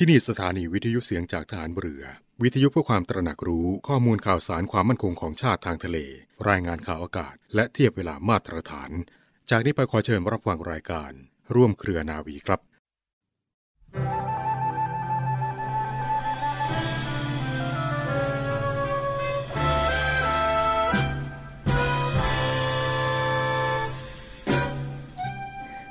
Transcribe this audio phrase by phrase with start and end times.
[0.00, 2.04] ที่นี่สถานีวิทยุเสียงจากฐานเรือ
[2.42, 5.98] วิทยุเพื่อความตระหนักรู้ข้อมูลข่าวสารความมั่นคงของชาติทางทะเล
[6.48, 8.90] รายงานข่าวอากาศ และเทียบเวลามาตรฐาน
[9.50, 11.12] จากนี้ไปขอเชิญรับฟังรายการ
[11.54, 12.60] ร่วมเครือนาวีครับ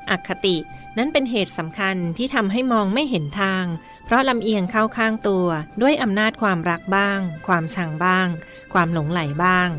[0.09, 0.57] อคติ
[0.97, 3.65] นั้นเป็นเหตุสำคัญที่ทำให้มองไม่เห็นทาง
[4.07, 5.47] เพราะลำเอียงเข้าข้างตัว
[5.81, 8.27] ด้วยอำนาจความรักบ้าง ความชังบ้าง
[8.73, 9.69] ความหลงไหลบ้าง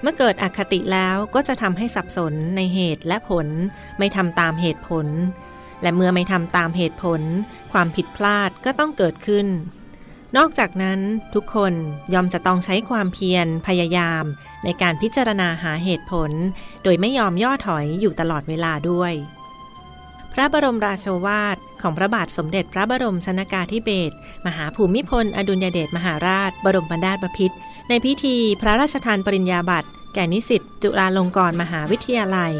[0.00, 3.46] เมื่อเกิดอคติแล้วก็จะทำให้สับสนในเหตุและผล
[3.98, 5.06] ไม่ทำตามเหตุผล
[5.82, 7.20] และเมื่อไม่ทำตามเหตุผล
[7.72, 9.46] ความผิดพลาดก็ต้องเกิดขึ้น
[10.36, 11.00] นอกจากนั้น
[11.34, 11.72] ทุกคน
[12.14, 14.24] ยอมจะต้องใช้ความเพียรพยายาม
[14.64, 16.30] ในการพิจารณาหาเหตุผล
[16.82, 19.12] โดยไม่ยอมย่อถอยอยู่ตลอดเวลาด้วย
[20.34, 24.14] พระบรมราโชวาท ของพระบาทสมเด็จพระบรมชนากาธิเบศร
[24.46, 27.56] มหาภูมิพล อดุลยเดชมหาราช บรมบรรดาบพิตร
[27.88, 32.52] ในพิธีพระราชทานปริญญาบัตรแก่นิสิตจุฬาลงกรณ์มหาวิทยาลัย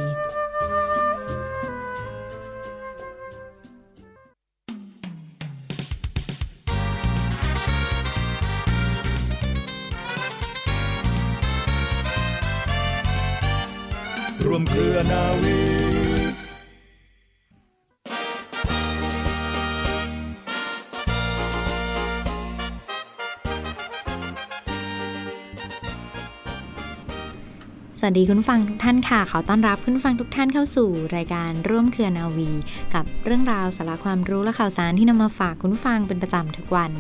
[28.05, 32.51] วัสดีคุณฟังทุกท่านค่ะ ขอต้อนรับคุณฟังทุกท่านเข้าสู่รายการร่วมเครือนาวี
[32.95, 36.91] กับเรื่องราวสาระความรู้และข่าวสารที่นำมาฝากคุณฟังเป็นประจำทุกวัน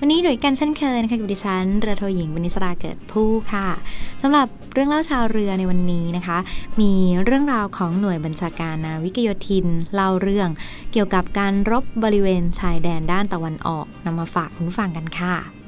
[0.00, 3.68] วันนี้โดยกันเช่นเคยนะคะกับดิฉันเรือโทหญิงวณิสราเกิดผู้ค่ะ
[4.22, 6.38] สำหรับเรื่องเล่าชาวเรือในวันนี้นะคะ
[6.80, 6.92] มี
[7.24, 10.48] เรื่องราวของหน่วยบัญชาการนาวิกโยธินเล่าเรื่อง
[10.92, 15.59] เกี่ยวกับการรบบริเวณชายแดนด้านตะวันออกนำมาฝากคุณฟังกันค่ะ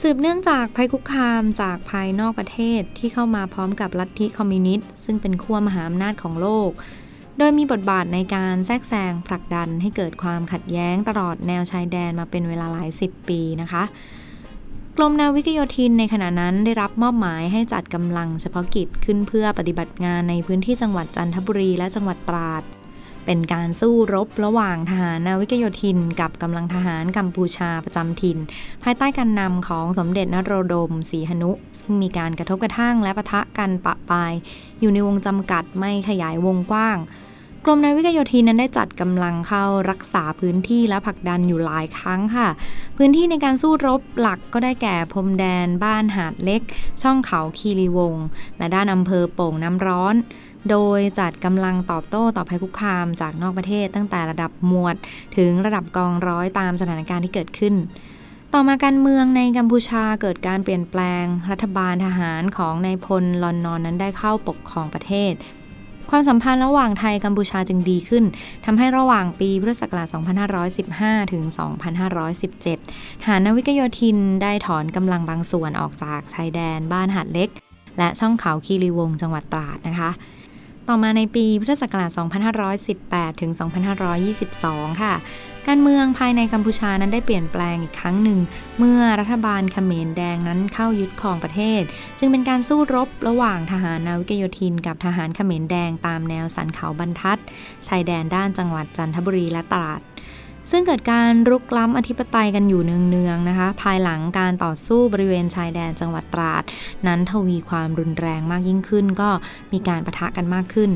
[0.00, 6.70] สืบเนื่องจากภัยคุกคามจากภายนอกประเทศที่เข้ามาพร้อมกับลัทธิคอมมิวนิสต์ซึ่งเป็นขั้วมหาอำนาจของโลก
[7.38, 13.82] โดยมีบทบาทในการแทรกแซงผลักดันให้เกิดความขัดแย้งตลอดแนวชายแดนมาเป็นเวลาหลายสิบปีนะคะ
[14.96, 22.62] กรมนาวิกโยธินในขณะนั้นได้รับมอบหมายให้จัดกำลังเฉพาะกิจขึ้นเพื่อปฏิบัติงานในพื้นที่จังหวัดจันทบุรีและจังหวัดตราด
[23.26, 28.38] เป็นการสู้รบระหว่างทหารนาวิกโยธิน กับกำลังทหารกัมพูชาประจำถิ่น
[28.82, 31.50] ภายใต้การนำของสมเด็จนโรดมศรีหนุ
[31.80, 34.32] ซึ่งมีการกระทบกระทั่งและปะทะกันปะปาย
[34.80, 36.98] อยู่ในวงจำกัดไม่ขยายวงกว้าง
[37.64, 42.48] กรมนาวิกโยธินนั้นได้จัดกำลังเข้ารักษาพื้นที่และผลักดันอยู่หลายครั้งค่ะ
[42.96, 46.62] พื้นที่ในการสู้รบหลักก็ได้แก่พรมแดน บ้านหาดเล็ก
[47.02, 48.14] ช่องเขาคีรีวง
[48.58, 50.14] และด้านอำเภอโป่งน้ำร้อน
[50.70, 54.96] โดยจัดกำลังตอบโต้ต่อภัยคุกคามจากนอกประเทศตั้งแต่ระดับหมวด
[55.36, 57.74] ถึงระดับกองร้อยตามสถานการณ์ที่เกิดขึ้น
[58.54, 65.32] ต่อมาการเมืองในกัมพูชาเกิดการเปลี่ยนแปลง รัฐบาลทหารของนายพลลอนนอนนั้นได้เข้าปกครองประเทศ
[66.10, 68.24] ความสัมพันธ์ระหว่างไทยกัมพูชาจึงดีขึ้น
[68.64, 70.06] ทำให้ระหว่างปีพุทธศักราช
[70.70, 71.42] 2515 ถึง
[72.34, 77.48] 2517ฐานนาวิกโยธินได้ถอนกำลังบางส่วนออกจากชายแดนบ้านหาดเล็ก
[77.98, 80.10] และช่องเขาคีรีวงจังหวัดตราดนะคะ
[80.88, 82.10] ต่อมาในปีพุทธศักราช
[82.76, 83.52] 2518 ถึง
[84.26, 85.14] 2522 ค่ะ
[85.68, 88.38] การเมืองภายในกัมพูชานั้นได้เปลี่ยนแปลงอีกครั้งหนึ่ง
[88.78, 91.82] เมื่อรัฐบาลเขมรแดงนั้นเข้ายึดครองประเทศ
[92.18, 97.38] จึงเป็นการสู้รบระหว่างทหารนาวิกโยธิน กับทหารเขมรแดงตามแนวสันเขาบรรทัด
[97.86, 100.00] ชายแดนด้านจังหวัดจันทบุรีและตราด
[100.70, 106.62] ซึ่งเกิดการรุกล้ำอธิปไตยกันอยู่เนืองๆนะคะ ภายหลังการต่อสู้บริเวณชายแดนจังหวัดตราด
[107.06, 109.30] นั้นทวีความรุนแรงมากยิ่งขึ้น ก็
[109.72, 110.90] มีการประทะกันมากขึ้น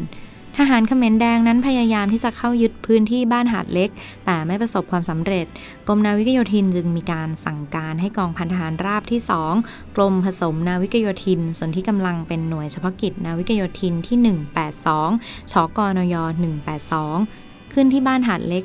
[0.59, 3.91] ทหารเขมรแดงนั้นพยายามที่จะเข้ายึดพื้นที่บ้านหาดเล็ก
[4.27, 5.47] แต่ไม่ประสบความสำเร็จ
[5.87, 9.21] กรมนาวิกโยธินจึงมีการสั่งการให้กองพันทหารราบที่
[9.59, 14.17] 2 กรมผสมนาวิกโยธิน ส่วนที่กำลังเป็นหน่วยเฉพาะกิจนาวิกโยธินที่
[14.85, 16.15] 182 ชกนย
[16.95, 18.65] 182ขึ้นที่บ้านหาดเล็ก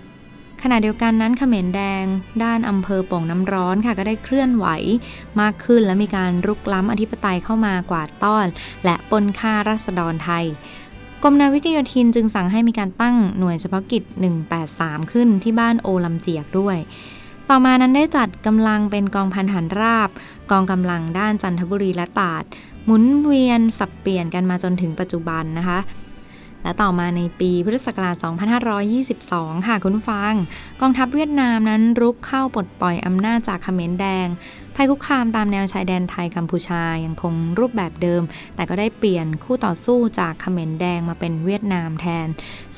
[0.63, 2.05] ขณะเดียวกันนั้นเขมรแดง
[2.43, 4.67] ด้านอำเภอโป่งน้ำร้อนค่ะก็ได้เคลื่อนไหว
[5.41, 8.47] มากขึ้นและมีการรุกล้ำอธิปไตยเข้ามากวาดต้อน
[8.85, 10.45] และปนค่ารัษฎรไทย
[11.23, 14.03] กรมนาวิกโยธินจึงสั่งให้มีการตั้งหน่วยเฉพาะกิจ
[14.57, 16.77] 183 ขึ้นที่บ้านโอลำเจียกด้วย
[17.49, 20.09] ต่อมานั้นได้จัดกำลังเป็นกองพันหันราบ
[20.51, 22.43] กองกำลังด้านจันทบุรีและตาด
[22.85, 25.79] หมุนเวียนสับเปลี่ยนกันมาจนถึงปัจจุบันนะคะ
[26.63, 28.15] และต่อมาในปีพุทธศักราช
[29.11, 30.33] 2522 ค่ะคุณฟัง
[30.81, 34.27] กองทัพเวียดนามนั้นรุกเข้าปลดปล่อยอำนาจจากเขมรแดง
[34.75, 38.21] ภัยคุกคามตามแนวชายแดนไทยกัมพูชายังคงรูปแบบเดิม
[38.55, 42.27] แต่ก็ได้เปลี่ยนคู่ต่อสู้จากเขมรแดงมาเป็นเวียดนามแทน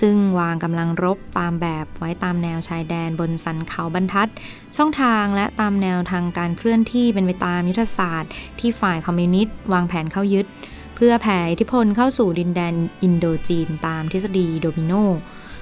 [0.01, 4.29] ซึ่งวางกำลังรบตามแบบไว้ตามแนวชายแดนบนสันเขาบรรทัด
[4.75, 10.45] ช่องทางและตามแนวทางการเคลื่อนที่เป็นไปตามยุทธศาสตร์ ที่ฝ่ายคอมมิวนิสต์วางแผนเข้ายึด
[11.05, 14.93] เพื่อแผ่อิทธิพลเข้าสู่ดินแดนอินโดจีนตามทฤษฎีโดมิโน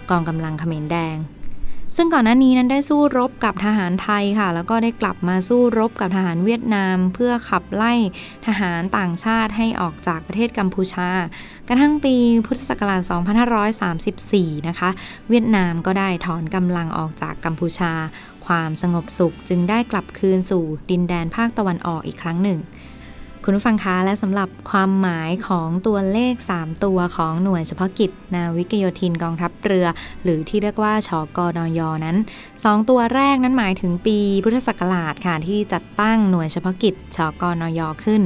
[0.10, 1.18] กองกำลังเขมรแดง
[1.96, 7.94] ซึ่งก่อนหน้านี้นั้นได้สู้รบกับทหารไทยค่ะ แล้วก็ได้กลับมาสู้รบกับทหารเวียดนาม เพื่อขับไล่
[8.48, 11.10] ทหารต่างชาติให้ออกจากประเทศกัมพูชา
[11.68, 12.16] กระทั่งปี
[12.46, 13.02] พุทธศักราช
[13.86, 14.90] 2534 นะคะ
[15.30, 17.92] เวียดนามก็ได้ถอนกำลังออกจากกัมพูชา
[18.46, 22.60] ความสงบสุขจึงได้กลับคืนสู่ดินแดนภาคตะวันออกอีกครั้งหนึ่ง
[23.44, 29.88] คุณผู้ฟังคะและสำหรับความหมายของตัวเลข 3 ตัวของหน่วยเฉพาะกิจ นาวิกโยธินกองทัพเรือ
[30.24, 32.18] หรือที่เรียกว่าชกนยนั้น
[32.54, 38.22] 2 ตัวแรกนั้นหมายถึงปีพุทธศักราชค่ะที่จัดตั้งหน่วยเฉพาะกิจชกนยขึ้น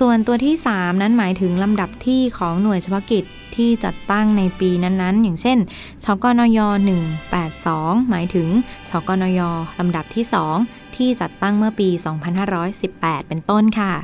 [0.00, 3.24] ส่วนตัวที่ 3 นั้นหมายถึงลำดับที่ของหน่วยเฉพาะกิจ
[3.56, 5.58] ที่จัดตั้งในปีนั้นๆ อย่างเช่น
[6.04, 6.58] ชกนย
[7.34, 8.48] 182 หมายถึง
[8.90, 9.40] ชกนย
[9.78, 10.24] ลำดับที่
[10.60, 11.88] 2 ที่จัดตั้งเมื่อปี
[12.58, 13.94] 2518 เป็นต้นค่ะ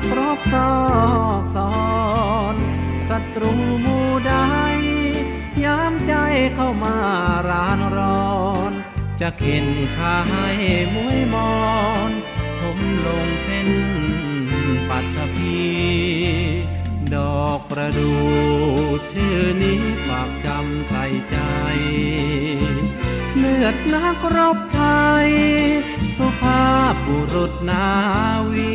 [0.00, 0.72] นักรบซอ
[1.40, 1.72] กซอ
[2.54, 2.56] น
[3.08, 3.52] ศัตรู
[3.84, 4.34] มูใด
[5.64, 6.12] ยามใจ
[6.54, 6.96] เข้ามา
[7.48, 8.38] รานร้อ
[8.70, 8.72] น
[9.20, 9.66] จะเข็น
[9.96, 10.48] ขาให้
[10.94, 11.54] มวยมอ
[12.10, 12.12] น
[12.60, 13.68] ผมลงเส้น
[14.88, 15.60] ปัตภี
[17.14, 18.12] ดอกประดู
[19.10, 21.36] ชื่อนี้ฝากจำใส่ใจ
[23.36, 24.82] เลือดนักรบไท
[25.26, 25.30] ย
[26.16, 27.88] สุภาพบุรุษนา
[28.52, 28.74] วี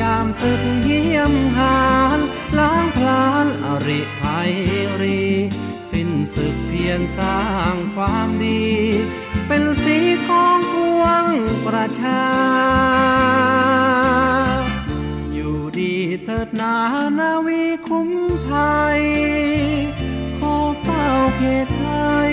[0.00, 1.80] ยามศึกเยี่ยมหา
[2.16, 2.18] น
[2.58, 4.52] ล้างพลานอริภัย
[5.00, 5.22] รี
[5.90, 7.40] สิ้นศึกเพียงสร้า
[7.72, 8.64] งความดี
[9.48, 9.96] เป็นสี
[10.26, 11.24] ของพวง
[11.66, 12.24] ประชา
[15.32, 15.94] อยู่ดี
[16.24, 16.76] เถิดนา
[17.18, 18.10] นาวีคุ้ม
[18.46, 18.54] ไท
[18.96, 19.00] ย
[20.38, 21.06] ขอเฝ้า
[21.36, 21.86] เขตไท
[22.28, 22.32] ย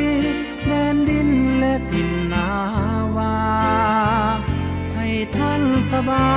[1.59, 2.47] และถิ่นนา
[4.93, 5.07] ให้
[5.37, 6.31] ท่านสบา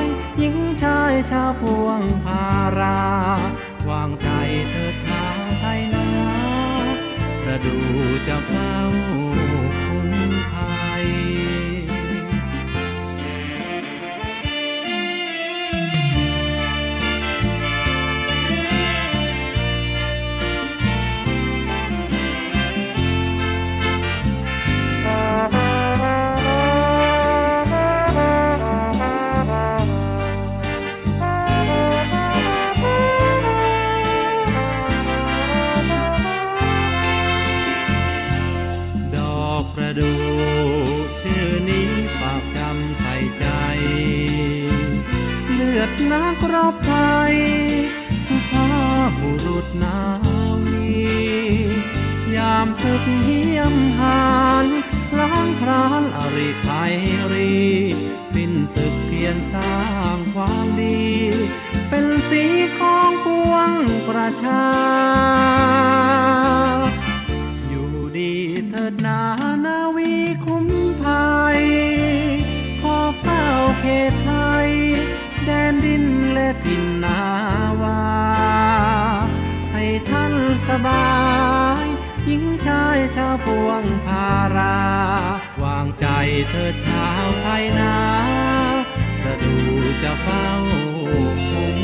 [0.00, 0.02] ย
[0.38, 2.46] หญิงชายชาวพวงพา
[2.78, 3.02] รา
[3.88, 4.28] วางใจ
[4.70, 6.08] เธอชาวไทยนา
[7.42, 7.76] ประดู
[8.26, 8.74] จะเฝ้า
[64.42, 64.66] ชา
[67.68, 68.32] อยู่ดี
[68.68, 69.20] เถิดนา
[69.64, 70.12] นาวี
[70.44, 70.66] คุ้ม
[71.02, 71.60] ภัย
[72.82, 73.44] ขอเฝ้า
[73.80, 74.30] เขตไท
[74.66, 74.68] ย
[75.44, 77.22] แดนดินและถิ่นนา
[77.82, 78.02] วา
[79.72, 80.34] ให้ท่าน
[80.68, 81.10] สบา
[81.82, 81.84] ย
[82.26, 84.78] หญิงชายชาวพวงพารา
[85.62, 86.06] วางใจ
[86.48, 87.96] เธอชาวไทยนา
[89.22, 89.54] ประดู
[90.02, 90.46] จะเฝ้า
[91.50, 91.79] คง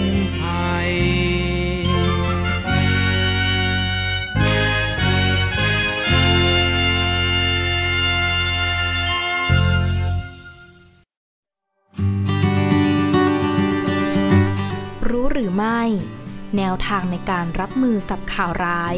[16.57, 18.97] แนวทางในการรับมือกับข่าวร้าย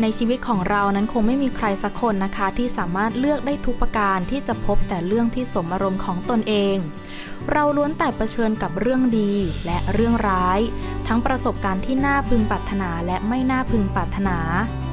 [0.00, 6.76] ในชีวิตของเรานั้นคงไม่มีใครสักคนนะคะ ที่สามารถเลือกได้ทุกประการที่จะพบแต่เรื่องที่สมอารมณ์ของตนเอง
[7.50, 9.32] เราล้วนแต่เผชิญกับเรื่องดี
[9.66, 10.60] และเรื่องร้าย
[11.06, 14.38] ทั้งประสบการณ์ที่น่าพึงปรารถนาและไม่น่าพึงปรารถนา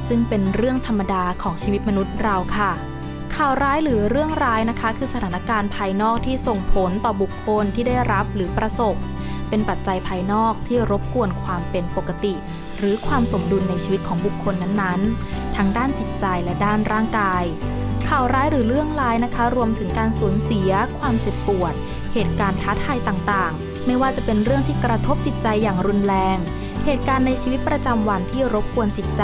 [0.07, 2.71] ซึ่งเป็นเรื่องธรรมดาของชีวิตมนุษย์เราค่ะ
[3.35, 8.95] ข่าวร้ายหรือเรื่องร้ายนะคะ คือสถานการณ์ภายนอกที่ส่งผลต่อบุคคลที่ได้รับหรือประสบ
[9.53, 12.33] เป็นปัจจัยภายนอกที่รบกวนความเป็นปกติ
[12.77, 17.43] หรือความสมดุลในชีวิตของบุคคลนั้นๆ ทั้งด้านจิตใจและด้านร่างกาย
[18.07, 21.73] ข่าวร้ายหรือเรื่องร้ายนะคะ รวมถึงการสูญเสีย ความเจ็บปวด
[22.13, 26.37] เหตุการณ์ท้าทายต่างๆ ไม่ว่าจะเป็นเรื่องที่กระทบจิตใจอย่างรุนแรง
[26.85, 29.23] เหตุการณ์ในชีวิตประจำวันที่รบกวนจิตใจ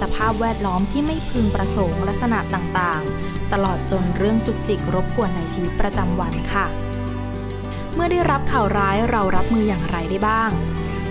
[0.00, 6.85] สภาพแวดล้อมที่ไม่พึงประสงค์ลักษณะต่างๆ ตลอดจนเรื่องจุกจิกรบกวนในชีวิตประจำวันค่ะ
[7.96, 10.50] เมื่อได้รับข่าวร้ายเรารับมืออย่างไรได้บ้าง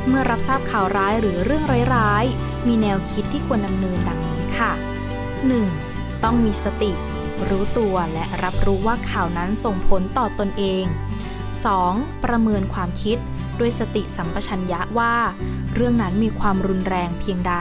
[0.07, 1.63] เมื่อรับทราบข่าวร้ายหรือเรื่อง
[1.95, 4.71] ร้ายๆ มีแนวคิดที่ควรดำเนินดังนี้ค่ะ
[5.47, 6.23] 1.
[6.23, 6.91] ต้องมีสติ
[7.49, 10.83] รู้ตัวและรับรู้ว่าข่าวนั้นส่งผลต่อตนเอง
[11.55, 12.23] 2.
[12.23, 13.17] ประเมินความคิด
[13.59, 15.15] ด้วยสติสัมปชัญญะว่า
[15.73, 17.55] เรื่องนั้นมีความรุนแรงเพียงใด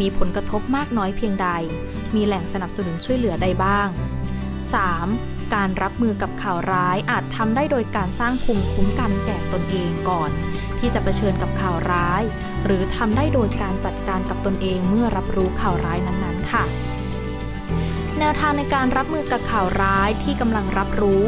[0.00, 1.48] มีผลกระทบมากน้อยเพียงใด
[2.14, 3.88] มีแหล่งสนับสนุนช่วยเหลือใดบ้าง
[4.68, 5.37] 3.
[5.54, 10.30] การรับมือกับข่าวร้ายอาจทำได้โดยการสร้างภูมิคุ้มกันแก่ตนเองก่อน
[10.78, 12.22] ที่จะเผชิญกับข่าวร้าย
[12.64, 16.64] หรือทำได้โดยการจัดการกับตนเองเมื่อรับรู้ข่าวร้ายนั้นๆ ค่ะ
[18.18, 21.26] แนวทางในการรับมือกับข่าวร้ายที่กำลังรับรู้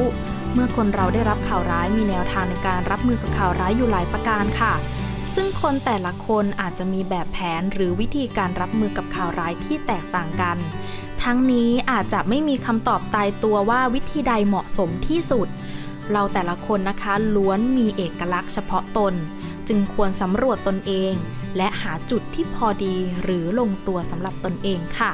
[0.55, 4.75] เมื่อคนเราได้รับข่าวร้ายมีแนวทางในการรับมือกับข่าวร้ายอยู่หลายประการค่ะ
[5.35, 10.57] ซึ่งคนแต่ละคนอาจจะมีแบบแผนหรือวิธีการรับมือกับข่าวร้ายที่แตกต่างกัน
[11.23, 15.49] ทั้งนี้อาจจะไม่มีคำตอบตายตัวว่าวิธีใดเหมาะสมที่สุด
[16.13, 19.15] เราแต่ละคนนะคะล้วนมีเอกลักษณ์เฉพาะตน
[19.69, 21.13] จึงควรสำรวจตนเอง
[21.57, 25.13] และหาจุดที่พอดีหรือลงตัวสำหรับตนเองค่ะ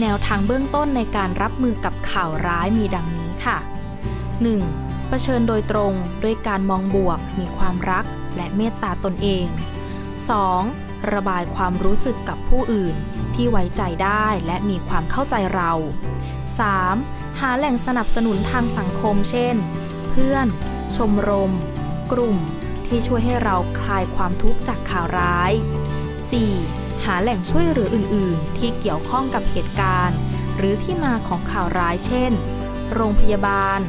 [0.00, 3.58] แนวทางเบื้องต้นในการรับมือกับข่าวร้ายมีดังนี้ค่ะ
[4.32, 5.08] 1.
[5.08, 8.04] เผชิญโดยตรงด้วยการมองบวก มีความรัก
[8.36, 9.44] และเมตตาตนเอง
[10.24, 10.93] 2.
[11.12, 12.94] ระบายความรู้สึกกับผู้อื่น
[13.34, 15.72] ที่ไว้ใจได้และมีความเข้าใจเรา
[16.56, 17.40] 3.
[17.40, 19.56] หาแหล่งสนับสนุนทางสังคมเช่น
[20.10, 20.46] เพื่อน
[20.96, 21.52] ชมรม
[22.12, 22.36] กลุ่ม
[22.86, 25.52] ที่ช่วยให้เราคลายความทุกข์จากข่าวร้าย
[26.28, 27.04] 4.
[27.04, 30.18] หาแหล่งช่วยเหลืออื่น ๆ ที่เกี่ยวข้องกับเหตุการณ์
[30.56, 32.32] หรือที่มาของข่าวร้ายเช่น
[32.94, 33.80] โรงพยาบาล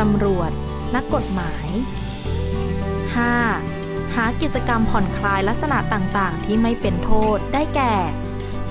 [0.00, 0.50] ตำรวจ
[0.94, 1.68] นักกฎหมาย
[3.26, 3.77] 5.
[4.14, 7.94] หากิจกรรมผ่อนคลายลักษณะต่างๆ ที่ไม่เป็นโทษได้แก่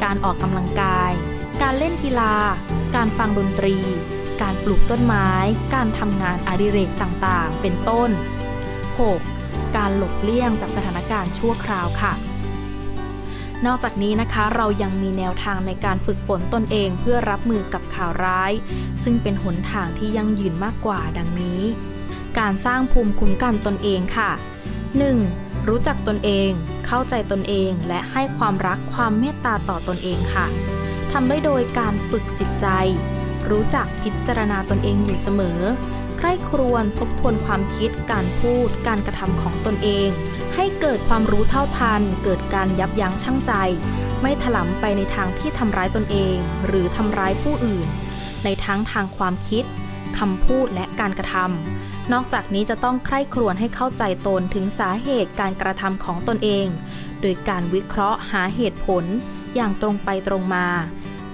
[0.04, 1.12] การออกกำลังกาย
[1.62, 2.36] การเล่นกีฬา
[2.96, 3.78] การฟังดนตรี
[4.42, 5.30] การปลูกต้นไม้
[5.74, 8.10] การทำงานอดิเรกต่างๆ เป็นต้น
[9.14, 9.76] 6.
[9.78, 12.14] การหลบเลี่ยงจากสถานการณ์ชั่วคราวค่ะ
[13.66, 18.52] นอกจากนี้นะคะเรายังมีแนวทางในการฝึกฝนตนเองเพื่อรับมือกับข่าวร้าย
[19.04, 21.62] ซึ่งเป็นหนทางที่ยั่งยืนมากกว่าดังนี้
[22.40, 24.32] การสร้างภูมิคุ้มกันตนเองค่ะ
[25.06, 25.68] 1.
[25.68, 26.50] รู้จักตนเอง
[26.86, 30.46] เข้าใจตนเอง และให้ความรักความเมตตาต่อตนเองค่ะ
[31.12, 32.68] ทำได้โดยการฝึกจิตใจ
[33.50, 35.60] รู้จักพิจารณาตนเองอยู่เสมอ
[36.18, 40.10] ใคร่ครวญทบทวนความคิด การพูด การกระทำของตนเอง
[40.56, 43.54] ให้เกิดความรู้เท่าทัน เกิดการยับยั้งชั่งใจ
[44.22, 46.36] ไม่ถลำไปในทางที่ทำร้ายตนเอง
[46.68, 47.88] หรือทำร้ายผู้อื่น
[48.44, 49.64] ในทั้งทางความคิด
[50.18, 51.77] คำพูดและการกระทำ
[52.14, 56.68] นอกจากนี้จะต้องใคร่ครวญให้เข้าใจตนถึงสาเหตุการกระทำของตนเอง
[57.22, 59.04] โดยการวิเคราะห์หาเหตุผล
[59.56, 60.68] อย่างตรงไปตรงมา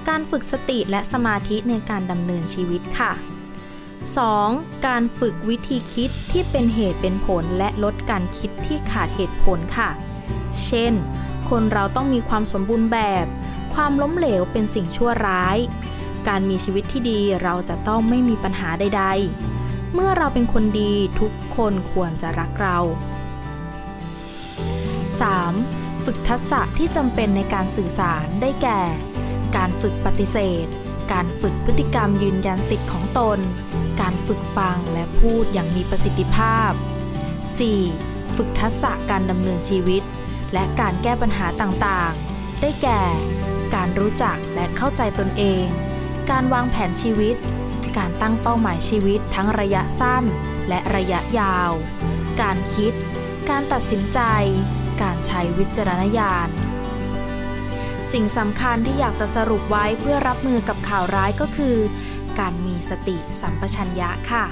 [0.08, 3.12] การฝึกสติและสมาธิในการดำเนินชีวิตค่ะ
[4.04, 4.86] 2.
[4.88, 9.90] การฝึกวิธีคิดที่เป็นเหตุเป็นผลและลดการคิดที่ขาดเหตุผลค่ะ
[10.66, 10.94] เช่น
[11.50, 13.26] คนเราต้องมีความสมบูรณ์แบบ
[13.74, 15.58] ความล้มเหลวเป็นสิ่งชั่วร้าย
[16.28, 19.53] การมีชีวิตที่ดีเราจะต้องไม่มีปัญหาใด ๆ
[19.94, 22.78] เมื่อเราเป็นคนดีทุกคนควรจะรักเรา
[25.22, 26.06] 3.
[26.06, 28.82] ฝึกทักษะที่จำเป็นในการสื่อสารได้แก่
[29.56, 30.66] การฝึกปฏิเสธ
[31.14, 33.40] การฝึกพฤติกรรมยืนยันสิทธิ์ของตน
[34.02, 36.72] การฝึกฟังและพูดอย่างมีประสิทธิภาพ
[37.56, 38.36] 4.
[38.36, 40.04] ฝึกทักษะการดำเนินชีวิต
[40.54, 43.02] และการแก้ปัญหาต่างๆ ได้แก่
[43.76, 45.66] การรู้จักและเข้าใจตนเอง
[46.32, 47.36] การวางแผนชีวิต
[47.98, 50.24] การตั้งเป้าหมายชีวิตทั้งระยะสั้น
[50.70, 51.72] และระยะยาว
[52.42, 52.94] การคิด
[53.50, 54.20] การตัดสินใจ
[55.02, 56.50] การใช้วิจารณญาณ
[58.12, 61.78] สิ่งสำคัญที่อยากจะสรุปไว้เพื่อรับมือกับข่าวร้ายก็คือ
[62.40, 64.46] การมีสติสัมปชัญญะค่ะ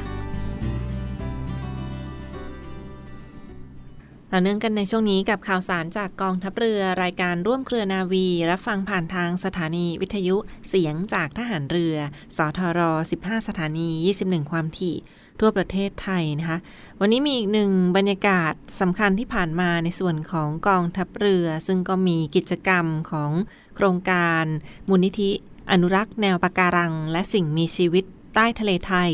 [4.34, 10.36] ต่อเนื่องกันในช่วงนี้กับข่าวสารจากกองทัพเรือรายการร่วมเครือนาวี รับฟังผ่านทางสถานีวิทยุ
[10.70, 11.96] เสียงจากทหารเรือ
[12.38, 12.80] สทร
[13.18, 13.90] 15 สถานี
[14.22, 14.96] 21 ความถี่
[15.40, 16.58] ทั่วประเทศไทยนะคะ
[17.00, 23.32] วันนี้มีอีกหนึ่งบรรยากาศสำคัญที่ผ่านมาในส่วนของกองทัพเรือ ซึ่งก็มีกิจกรรมของ
[23.76, 24.46] โครงการ
[24.90, 25.32] มูลนิธิ
[25.72, 29.12] อนุรักษ์แนวปะการัง และสิ่งมีชีวิตใต้ทะเลไทย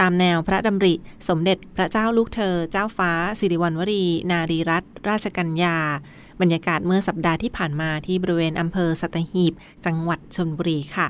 [0.00, 0.94] ตามแนวพระดำริ
[1.28, 5.76] สมเด็จพระเจ้าลูกเธอ เจ้าฟ้า สิริวัณวรี นารีรัตนราชกัญญา
[6.40, 9.52] บรรยากาศเมื่อสัปดาห์ที่ผ่านมาที่บริเวณอำเภอสัตหีบ
[9.86, 11.06] จังหวัดชนบุรีค่ะ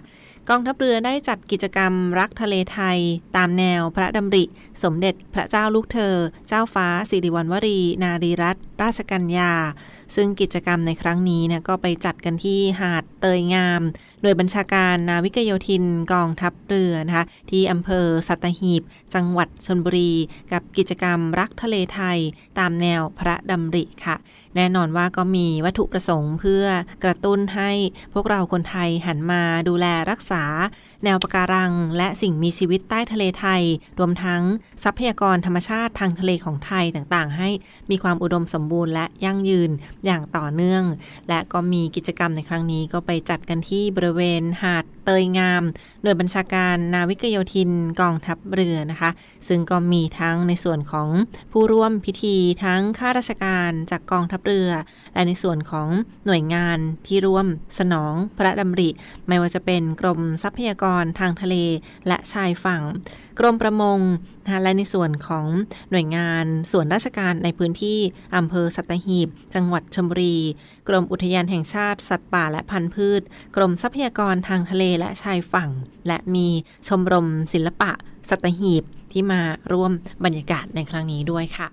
[0.49, 2.99] กองทัพเรือได้จัดกิจกรรมรักทะเลไทย
[3.37, 4.45] ตามแนวพระดำริ
[4.83, 6.15] สมเด็จพระเจ้าลูกเธอ
[6.49, 9.53] เจ้าฟ้า สิริวัณวรี นารีรัตนราชกัญญา
[10.15, 13.81] ซึ่งกิจกรรมในครั้งนี้เนี่ยก็ไปจัดกันที่หาดเตยงาม
[14.23, 18.83] โดยบัญชาการนาวิกโยธินกองทัพเรือนะคะที่อำเภอสัตหีบ
[19.15, 20.13] จังหวัดชนบุรี
[20.53, 22.19] กับกิจกรรมรักทะเลไทย
[22.59, 24.17] ตามแนวพระดำริค่ะ
[24.57, 26.65] แน่นอนว่าก็มีวัตถุประสงค์เพื่อ
[27.05, 27.71] กระตุ้นให้
[28.15, 30.45] พวกเราคนไทยหันมาดูแลรักษา
[31.05, 33.63] แนวปะการัง และสิ่งมีชีวิตใต้ทะเลไทย
[33.99, 34.43] รวมทั้ง
[34.85, 37.49] ทรัพยากรธรรมชาติทางทะเลของไทยต่างๆ ให้
[37.91, 39.71] มีความอุดมสมบูรณ์และยั่งยืน
[40.05, 40.85] อย่างต่อเนื่อง
[41.29, 45.63] และก็มีกิจกรรมในครั้งนี้ก็ไปจัดกันที่บริเวณหาดเตยงาม
[46.03, 49.11] โดยบัญชาการนาวิกโยธินกองทัพเรือนะคะ
[49.49, 51.09] ซึ่งก็มีทั้งในส่วนของ
[51.53, 54.71] ผู้ร่วมพิธีทั้งข้าราชการจากกองทัพเรือ
[55.15, 55.89] และในส่วนของ
[56.27, 57.47] หน่วยงานที่ร่วม
[57.79, 58.91] สนองพระดำริ
[59.29, 61.57] ไม่ว่าจะเป็นกรมทรัพยากรรทางทะเล
[62.07, 62.83] และชายฝั่ง
[63.39, 64.01] กรมประมง
[64.45, 65.47] นะและในส่วนของ
[65.91, 67.99] หน่วยงานส่วนราชการในพื้นที่
[68.37, 70.39] อำเภอสัตหีบ จังหวัดชลบุรี
[70.89, 73.23] กรมอุทยานแห่งชาติ สัตว์ป่าและพันธุ์พืช
[73.57, 75.71] กรมทรัพยากรทางทะเลและชายฝั่ง
[76.07, 76.47] และมี
[76.89, 77.93] ชมรมศิลปะ
[78.31, 78.83] สัตหีบ
[79.13, 79.41] ที่มา
[79.73, 79.93] ร่วม
[80.25, 81.69] บรรยากาศในครั้งนี้ด้วยค่ะ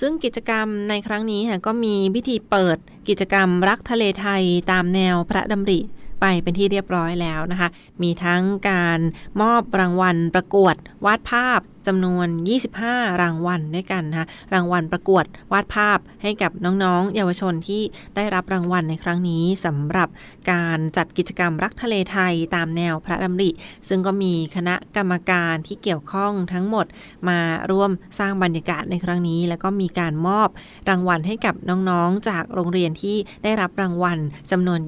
[0.00, 2.76] ซึ่งกิจกรรมในครั้งนี้ค่ะก็มีพิธีเปิด
[3.08, 5.80] กิจกรรมรักทะเลไทยตามแนวพระดำริ
[6.22, 7.68] ไปเป็นที่เรียบร้อยแล้วนะคะ
[8.02, 8.98] มีทั้งการ
[9.40, 10.74] มอบรางวัลประกวด
[11.04, 12.28] วาดภาพจำนวน
[12.74, 17.82] 25 รางวัลด้วยกันนะคะรางวัลประกวดวาดภาพให้กับน้องๆ เยาวชนที่
[18.16, 20.08] ได้รับรางวัลในครั้งนี้สำหรับ
[20.50, 23.50] การจัดกิจกรรมรักทะเลไทยตามแนวพระดำริ
[23.88, 26.86] ซึ่งก็มีคณะกรรมการที่เกี่ยวข้องทั้งหมด
[27.28, 27.38] มา
[27.70, 30.48] ร่วมสร้างบรรยากาศในครั้งนี้ แล้วก็มีการมอบ
[30.88, 34.18] รางวัลให้กับน้องๆ จากโรงเรียนที่ได้รับรางวัล
[34.50, 34.80] จำนวน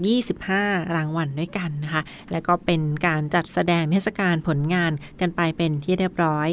[0.42, 2.02] 25 รางวัลด้วยกันนะคะ
[2.32, 6.48] แล้วก็เป็นการจัดแสดงเทศกาลผลงานกันไปเป็นที่เรียบร้อย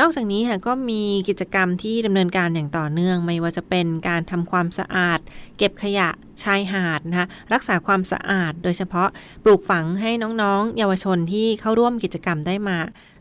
[0.00, 5.18] นอกจากนี้ค่ะก็มีกิจกรรมที่ดำเนินการอย่างต่อเนื่อง ไม่ว่าจะเป็นการทำความสะอาด
[5.58, 6.08] เก็บขยะ
[6.42, 9.08] ชายหาดนะคะรักษาความสะอาด โดยเฉพาะ
[9.44, 10.10] ปลูกฝังให้
[10.42, 12.78] น้องๆ เยาวชนที่เข้าร่วมกิจกรรมได้มา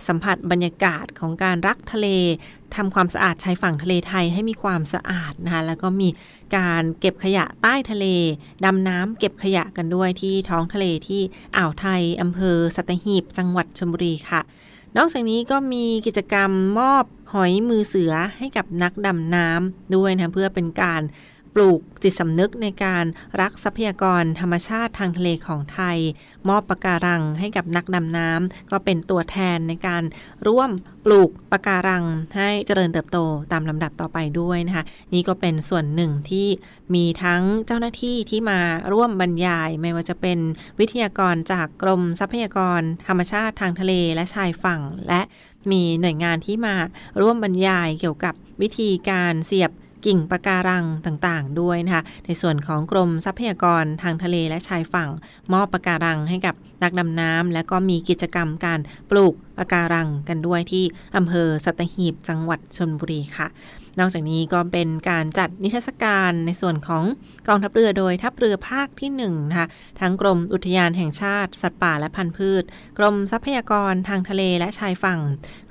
[0.07, 2.07] สัมผัสบรรยากาศของการรักทะเล
[2.75, 6.09] ทำความสะอาดชายฝั่งทะเลไทยให้มีความสะอาดนะคะแล้วก็มี
[6.57, 8.05] การเก็บขยะใต้ทะเล
[8.65, 11.21] ดำน้ำเก็บขยะกันด้วยที่ท้องทะเลที่
[11.57, 14.41] อ่าวไทยอำเภอสัตหีบ จังหวัดชลบุรีค่ะ
[14.97, 21.01] นอกจากนี้ก็มีกิจกรรมมอบหอยมือเสือให้กับนักดำน้ำด้วยนะเพื่อเป็นการ
[21.59, 23.05] ปลูกจิตสำนึกในการ
[23.41, 25.97] รักทรัพยากรธรรมชาติทางทะเลของไทย
[26.47, 30.03] มอบปะการังให้กับนักดำน้ำก็เป็นตัวแทนในการ
[30.47, 30.69] ร่วม
[31.05, 32.03] ปลูกปะการัง
[32.37, 33.17] ให้เจริญเติบโต
[33.51, 36.47] ตามลำดับต่อไปด้วยนะคะ นี่ก็เป็นส่วนหนึ่งที่
[36.95, 38.59] มีทั้งเจ้าหน้าที่ที่มา
[38.93, 40.39] ร่วมบรรยาย ไม่ว่าจะเป็น
[40.79, 45.21] วิทยากรจากกรมทรัพยากร ธรรมชาติทางทะเลและชายฝั่ง และ
[45.71, 46.75] มีหน่วยงานที่มา
[47.21, 49.71] ร่วมบรรยายเกี่ยวกับวิธีการเสียบ
[50.05, 55.09] กิ่งปะการังต่างๆ ด้วยนะคะ ในส่วนของกรมทรัพยากรทางทะเลและชายฝั่ง
[55.53, 58.79] มอบปะการังให้กับนักดำน้ำและก็มีกิจกรรมการ
[59.09, 60.83] ปลูก ปะการังกันด้วยที่
[61.17, 63.47] อำเภอสัตหีบจังหวัดชลบุรีค่ะ
[63.99, 67.03] นอกจากนี้ก็เป็นการจัดนิทรรศการในส่วนของ
[67.47, 69.67] กองทัพเรือโดยทัพเรือภาคที่1นนะคะ
[69.99, 72.63] ทั้งกรมอุทยานแห่งชาติ สัตว์ป่าและพันธุ์พืช
[72.97, 75.19] กรมทรัพยากรทางทะเลและชายฝั่ง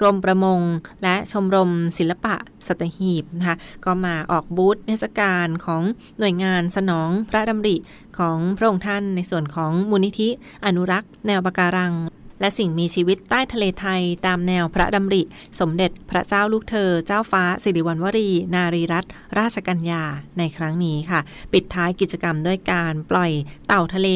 [0.01, 0.61] กรมประมง
[1.03, 2.35] และชมรมศิลปะ
[2.66, 5.83] สัตหีบนะคะก็มาออกบูธนิทรรศการของ
[6.18, 7.77] หน่วยงานสนองพระดำริ
[8.18, 10.29] ของพระองค์ท่านในส่วนของมูลนิธิ
[10.66, 11.94] อนุรักษ์ แนวปะการัง
[12.40, 15.22] และสิ่งมีชีวิตใต้ทะเลไทยตามแนวพระดำริ
[15.61, 20.03] สมเด็จพระเจ้าลูกเธอ เจ้าฟ้าสิริวัณวรี นารีรัตนราชกัญญา
[20.38, 21.20] ในครั้งนี้ค่ะ
[21.53, 23.33] ปิดท้ายกิจกรรมด้วยการปล่อย
[23.66, 24.09] เต่าทะเล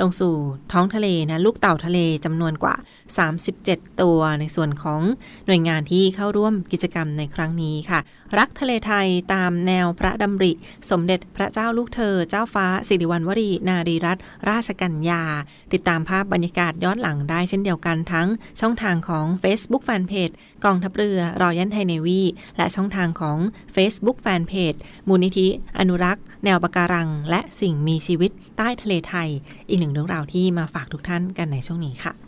[0.00, 0.34] ลงสู่
[0.72, 2.74] ท้องทะเลนะลูกเต่าทะเลจำนวนกว่า
[3.16, 5.00] 37 ตัว ในส่วนของ
[5.46, 8.00] หน่วยงานที่เข้าร่วมกิจกรรมในครั้งนี้ค่ะ
[8.38, 10.52] รักทะเลไทยตามแนวพระดำริ
[10.90, 15.22] สมเด็จพระเจ้าลูกเธอ เจ้าฟ้าสิริวัณวรีนารีรัตนราชกัญญา
[15.72, 18.28] ติดตามภาพบรรยากาศย้อนหลังได้เช่นเดียวกันทั้ง
[18.60, 22.22] ช่องทางของ Facebook Fanpage กองทัพเรือรอยันไทยเนวี
[22.56, 23.38] และช่องทางของ
[23.74, 25.46] Facebook Fanpage มูลนิธิ
[25.78, 29.28] อนุรักษ์ แนวปะการัง และสิ่งมีชีวิตใต้ทะเลไทย
[29.68, 32.27] อีกหนึ่งเรื่องราวที่มาฝากทุกท่านกันในช่วงนี้ค่ะ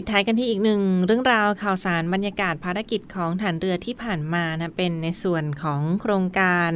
[0.00, 6.70] ปิดท้ายกันที่อีกหนึ่งเรื่องราวข่าวสารบรรยากาศภารกิจของฐานเรือที่ผ่านมานะเป็นในส่วนของโครงการ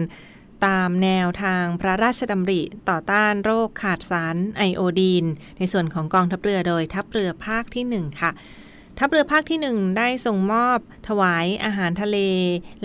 [0.67, 5.25] ตามแนวทางพระราชดำริต่อต้านโรคขาดสารไอโอดีน
[5.59, 8.31] ในส่วนของกองทัพเรือโดยทัพเรือภาคที่ 1 ค่ะ
[8.99, 12.19] ทัพเรือภาคที่ 1 ได้ส่งมอบถวายอาหารทะเล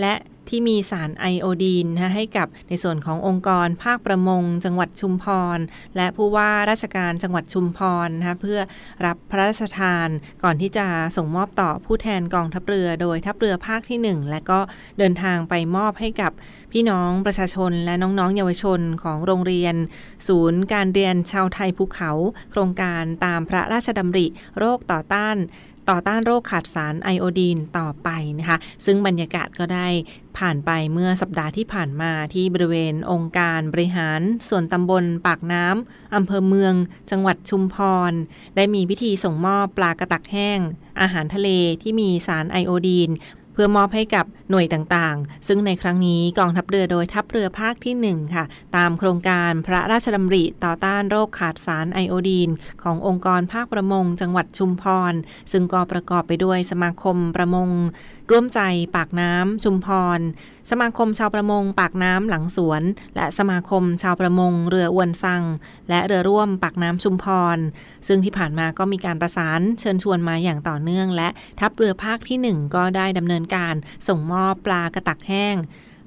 [0.00, 0.14] และ
[0.48, 5.24] ที่มีสารไอโอดีนนะให้กับในส่วนขององค์กรภาคประมง จังหวัดชุมพ
[5.56, 5.58] ร
[5.96, 8.60] และผู้ว่าราชการจังหวัดชุมพรนะคะเพื่อ
[9.06, 10.08] รับพระราชทาน
[10.42, 14.60] ก่อนที่จะส่งมอบต่อผู้แทนกองทัพเรือ โดยทัพเรือภาคที่ 1 และก็
[14.98, 16.32] เดินทางไปมอบให้กับ
[16.72, 19.74] พี่น้องประชาชน และน้องๆ เยาวชนของโรงเรียน
[20.28, 22.10] ศูนย์การเรียนชาวไทยภูเขา
[22.50, 24.26] โครงการตามพระราชดำริ
[24.58, 25.36] โรคต่อต้าน
[25.90, 29.88] ต่อต้านโรคขาดสารไอโอดีนต่อไปนะคะ ซึ่งบรรยากาศก็ได้
[30.38, 36.74] ผ่านไปเมื่อสัปดาห์ที่ผ่านมาที่บริเวณองค์การบริหาร ส่วนตำบลปากน้ำอำเภอเมือง
[37.10, 37.76] จังหวัดชุมพ
[38.10, 38.12] ร
[38.56, 40.58] ได้มีพิธีส่งมอบปลากระตักแห้ง
[41.00, 41.48] อาหารทะเล
[41.82, 43.10] ที่มีสารไอโอดีน
[43.60, 48.44] พื่อมอบให้กับหน่วยต่างๆ ซึ่งในครั้งนี้กองทัพเรือโดยทัพเรือภาคที่ 1 ค่ะ
[48.76, 52.50] ตามโครงการพระราชดำริต่อต้านโรคขาดสารไอโอดีน
[52.82, 55.14] ขององค์กรภาคประมง จังหวัดชุมพร
[55.52, 57.68] ซึ่งก็ประกอบไปด้วยสมาคมประมง
[58.30, 58.60] ร่วมใจ
[58.96, 60.20] ปากน้ำชุมพร
[60.70, 62.82] สมาคมชาวประมง ปากน้ำหลังสวน
[63.16, 65.42] และสมาคมชาวประมง เรืออวนซัง
[65.88, 67.58] และเรือร่วมปากน้ำชุมพร
[68.06, 71.28] ซึ่งที่ผ่านมาก็มีการประสานเชิญชวนมาอย่างต่อเนื่อง และ
[71.60, 73.74] ทัพเรือภาคที่ 1 ก็ได้ดำเนินการ
[74.08, 75.56] ส่งมอบปลากระตักแห้ง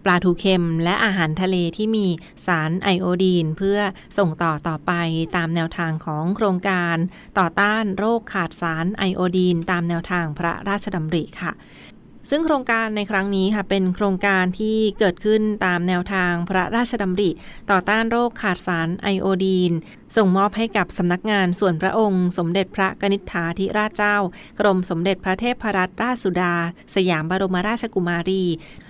[0.06, 2.08] ปลาทูเค็ม และอาหารทะเลที่มี
[2.46, 3.80] สารไอโอดีน เพื่อ
[4.18, 4.92] ส่งต่อต่อไป
[5.36, 6.98] ตามแนวทางของโครงการ
[7.40, 11.54] ต่อต้านโรคขาดสารไอโอดีน ตามแนวทางพระราชดำริค่ะ
[12.30, 17.30] ซึ่งโครงการในครั้งนี้ค่ะเป็นโครงการที่เกิดขึ้นตามแนวทางพระราชดำริ
[17.72, 19.72] ต่อต้านโรคขาดสารไอโอดีน
[20.16, 24.16] ส่งมอบให้กับสำนักงานส่วนพระองค์ สมเด็จพระกนิษฐาธิราชเจ้า
[24.60, 26.54] กรมสมเด็จพระเทพรัตนราชสุดา
[26.96, 28.44] สยามบรมราชกุมารี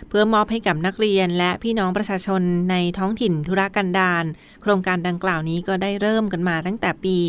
[0.10, 4.26] เพื่อมอบให้กับนักเรียนและพี่น้องประชาชนในท้องถิ่นธุรกันดาร
[4.62, 7.26] โครงการดังกล่าวนี้ก็ได้เริ่มกันมาตั้งแต่ปี 2538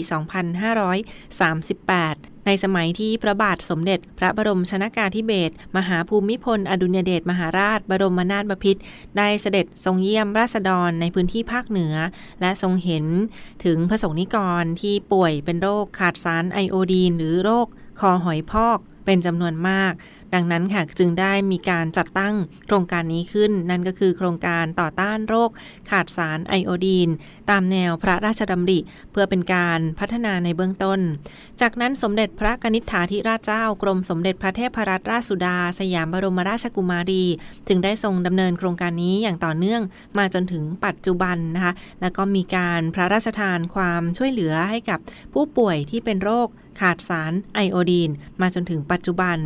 [2.46, 8.80] ในสมัยที่พระบาทสมเด็จพระบรมชนากาธิเบศรมหาภูมิพล อดุลยเดชมหาราช บรมนาถบพิตร
[9.18, 11.94] ได้เสด็จทรงเยี่ยมราษฎรในพื้นที่ภาคเหนือ
[12.40, 13.04] และทรงเห็น
[13.64, 17.66] ถึงพระสงฆ์นิกรที่ป่วยเป็นโรคขาดสารไอโอดีน หรือโรค
[18.00, 19.92] คอหอยพอกเป็นจำนวนมาก
[20.34, 22.34] ดังนั้นค่ะจึงได้มีการจัดตั้ง
[22.66, 25.50] โครงการนี้ขึ้น นั่นก็คือโครงการต่อต้านโรค
[25.90, 27.08] ขาดสารไอโอดีน
[27.50, 28.78] ตามแนวพระราชดำริ
[29.12, 31.00] เพื่อเป็นการพัฒนาในเบื้องต้น
[31.60, 37.24] จากนั้นสมเด็จพระกนิษฐาธิราชเจ้ากรมสมเด็จพระเทพรัตนราชสุดา สยามบรมราชกุมารี
[37.68, 39.82] จึงได้ทรงดำเนินโครงการนี้อย่างต่อเนื่อง
[40.18, 44.98] มาจนถึงปัจจุบันนะคะแล้วก็มีการพระราชทานความช่วยเหลือให้กับ
[45.32, 46.48] ผู้ป่วยที่เป็นโรค
[46.80, 49.38] ขาดสารไอโอดีน มาจนถึงปัจจุบัน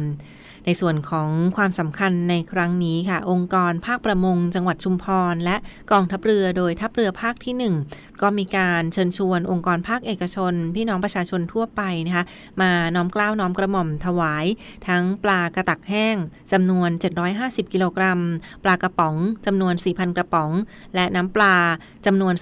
[0.68, 5.56] ในส่วนของความสำคัญในครั้งนี้ค่ะ องค์กรภาคประมง จังหวัดชุมพร และ
[5.90, 12.24] กองทัพเรือโดยทัพเรือภาคที่1ก็มีการเชิญชวนองค์กรภาคเอกชน พี่น้องประชาชนทั่วไปนะคะ
[12.60, 14.46] มาน้อมเกล้าวน้อมกระหม่อมถวาย
[14.88, 16.16] ทั้งปลากระตักแห้ง
[16.52, 16.90] จำนวน
[17.32, 18.20] 750 กิโลกรัม
[18.64, 20.50] ปลากระป๋องจำนวน 4,000 กระป๋อง
[20.94, 21.56] และน้ำปลา
[22.06, 22.34] จำนวน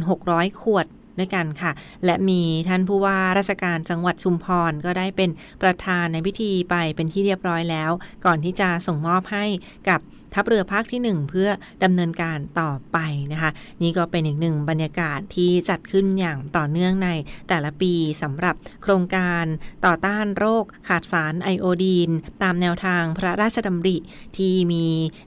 [0.00, 0.86] 3,600 ขวด
[1.18, 1.72] ด้วยกันค่ะ
[2.04, 5.30] และมีท่านผู้ว่าราชการจังหวัดชุมพรก็ได้เป็น
[5.62, 7.90] ประธานในพิธีไปเป็นที่เรียบร้อยแล้ว
[8.24, 9.44] ก่อนที่จะส่งมอบให้
[9.88, 10.00] กับ
[10.34, 11.48] ทัพเรือภาคที่ 1 เพื่อ
[11.84, 12.98] ดำเนินการต่อไป
[13.32, 13.50] นะคะ
[13.82, 17.08] นี่ก็เป็นอีกหนึ่งบรรยากาศที่จัดขึ้นอย่างต่อเนื่องใน
[17.48, 19.44] แต่ละปีสำหรับโครงการ
[19.86, 22.10] ต่อต้านโรคขาดสารไอโอดีน
[22.42, 23.96] ตามแนวทางพระราชดำริ
[24.36, 24.84] ที่มี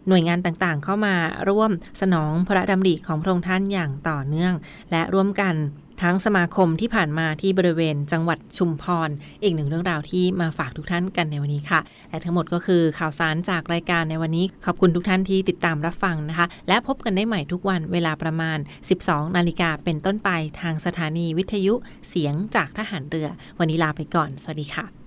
[0.08, 1.16] หน่วยงานต่างๆ เข้ามา
[1.50, 4.54] ร่วมสนองพระดำริของพระองค์ท่านอย่างต่อเนื่อง
[4.92, 5.56] และร่วมกัน
[6.02, 9.10] ทั้งสมาคมที่ผ่านมาที่บริเวณจังหวัดชุมพร
[9.44, 11.80] อีกหนึ่งเรื่องราวที่มาฝากทุกท่านกันในวันนี้ค่ะ
[12.10, 18.58] และทั้งหมดก็คือข่าวสารจากรายการในวันนี้ ขอบคุณทุกท่านที่ติดตามรับฟังนะคะ และพบกันได้ใหม่ทุกวันเวลาประมาณ
[18.98, 20.30] 12 นาฬิกาเป็นต้นไป
[20.62, 21.74] ทางสถานีวิทยุ
[22.10, 23.30] เสียงจากทหารเรือ
[23.60, 25.05] วันนี้ลาไปก่อน สวัสดีค่ะ